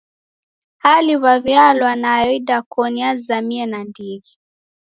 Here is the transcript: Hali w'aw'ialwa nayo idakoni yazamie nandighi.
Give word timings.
Hali 0.83 1.13
w'aw'ialwa 1.21 1.91
nayo 2.03 2.29
idakoni 2.39 2.99
yazamie 3.05 3.63
nandighi. 3.71 4.31